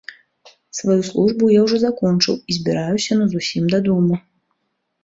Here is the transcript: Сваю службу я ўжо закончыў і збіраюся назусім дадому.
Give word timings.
Сваю 0.77 1.01
службу 1.09 1.51
я 1.57 1.61
ўжо 1.67 1.77
закончыў 1.85 2.41
і 2.49 2.59
збіраюся 2.59 3.21
назусім 3.21 3.63
дадому. 3.77 4.15